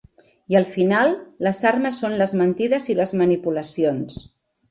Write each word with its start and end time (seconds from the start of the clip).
I 0.53 0.55
al 0.59 0.63
final, 0.69 1.11
les 1.47 1.59
armes 1.73 1.99
són 2.03 2.17
les 2.21 2.33
mentides 2.41 2.89
i 2.93 2.97
les 3.01 3.13
manipulacions. 3.23 4.19